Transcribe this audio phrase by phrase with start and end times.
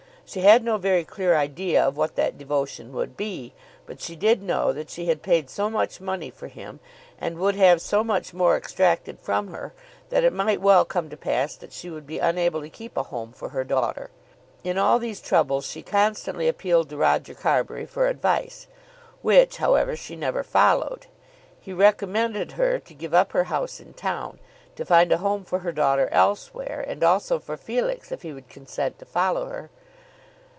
[0.33, 3.53] She had no very clear idea of what that devotion would be.
[3.85, 6.79] But she did know that she had paid so much money for him,
[7.19, 9.73] and would have so much more extracted from her,
[10.07, 13.03] that it might well come to pass that she would be unable to keep a
[13.03, 14.09] home for her daughter.
[14.63, 18.67] In all these troubles she constantly appealed to Roger Carbury for advice,
[19.21, 21.07] which, however, she never followed.
[21.59, 24.39] He recommended her to give up her house in town,
[24.77, 28.47] to find a home for her daughter elsewhere, and also for Felix if he would
[28.47, 29.69] consent to follow her.